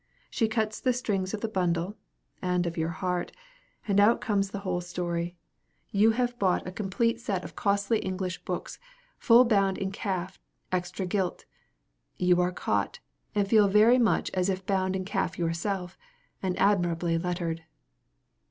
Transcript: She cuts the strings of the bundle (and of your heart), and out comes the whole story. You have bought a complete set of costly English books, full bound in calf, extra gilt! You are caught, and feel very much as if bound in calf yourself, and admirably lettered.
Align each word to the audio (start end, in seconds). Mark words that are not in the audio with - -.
She 0.31 0.47
cuts 0.47 0.79
the 0.79 0.93
strings 0.93 1.31
of 1.31 1.41
the 1.41 1.47
bundle 1.47 1.95
(and 2.41 2.65
of 2.65 2.75
your 2.75 2.89
heart), 2.89 3.31
and 3.87 3.99
out 3.99 4.19
comes 4.19 4.49
the 4.49 4.61
whole 4.61 4.81
story. 4.81 5.35
You 5.91 6.09
have 6.17 6.39
bought 6.39 6.65
a 6.65 6.71
complete 6.71 7.19
set 7.19 7.43
of 7.43 7.55
costly 7.55 7.99
English 7.99 8.43
books, 8.43 8.79
full 9.19 9.45
bound 9.45 9.77
in 9.77 9.91
calf, 9.91 10.39
extra 10.71 11.05
gilt! 11.05 11.45
You 12.17 12.41
are 12.41 12.51
caught, 12.51 12.97
and 13.35 13.47
feel 13.47 13.67
very 13.67 13.99
much 13.99 14.31
as 14.33 14.49
if 14.49 14.65
bound 14.65 14.95
in 14.95 15.05
calf 15.05 15.37
yourself, 15.37 15.99
and 16.41 16.57
admirably 16.57 17.19
lettered. 17.19 17.61